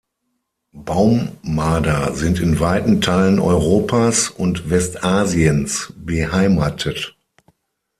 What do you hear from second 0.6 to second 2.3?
Baummarder